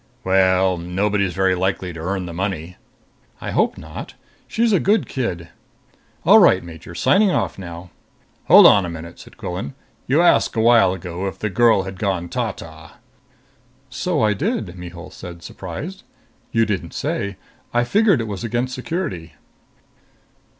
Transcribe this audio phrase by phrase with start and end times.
[0.23, 2.77] "Well, nobody's very likely to earn the money."
[3.39, 4.15] "I hope not.
[4.47, 5.49] She's a good kid.
[6.25, 6.95] All right, Major.
[6.95, 7.91] Signing off now."
[8.45, 9.75] "Hold on a minute," said Quillan.
[10.07, 12.95] "You asked a while ago if the girl had gone ta ta."
[13.91, 16.01] "So I did," Mihul said, surprised.
[16.51, 17.37] "You didn't say.
[17.71, 19.33] I figured it was against security."